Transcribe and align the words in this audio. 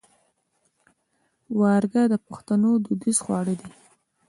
ورږۀ 1.59 2.03
د 2.09 2.15
پښتنو 2.27 2.69
دوديز 2.85 3.17
خواړۀ 3.25 3.53
دي 3.61 3.69